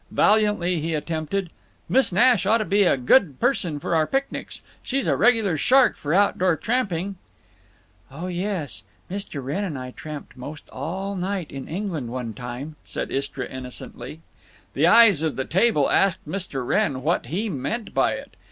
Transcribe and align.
Valiantly 0.09 0.79
he 0.81 0.95
attempted: 0.95 1.51
"Miss 1.87 2.11
Nash 2.11 2.47
oughta 2.47 2.65
be 2.65 2.81
a 2.85 2.97
good 2.97 3.39
person 3.39 3.79
for 3.79 3.93
our 3.95 4.07
picnics. 4.07 4.63
She's 4.81 5.05
a 5.05 5.15
regular 5.15 5.57
shark 5.57 5.95
for 5.95 6.11
outdoor 6.11 6.55
tramping." 6.57 7.17
"Oh 8.09 8.25
yes, 8.25 8.81
Mr. 9.11 9.43
Wrenn 9.45 9.63
and 9.63 9.77
I 9.77 9.91
tramped 9.91 10.35
most 10.35 10.67
all 10.71 11.15
night 11.15 11.51
in 11.51 11.67
England 11.67 12.09
one 12.09 12.33
time," 12.33 12.77
said 12.83 13.11
Istra, 13.11 13.45
innocently. 13.47 14.21
The 14.73 14.87
eyes 14.87 15.21
of 15.21 15.35
the 15.35 15.45
table 15.45 15.87
asked 15.91 16.27
Mr. 16.27 16.65
Wrenn 16.65 17.03
what 17.03 17.27
he 17.27 17.47
meant 17.47 17.93
by 17.93 18.13
it. 18.13 18.35